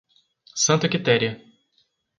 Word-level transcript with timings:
Santa 0.55 0.89
Quitéria 0.89 1.37